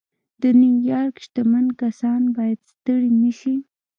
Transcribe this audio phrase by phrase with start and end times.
[0.41, 3.55] د نيويارک شتمن کسان بايد ستړي نه شي.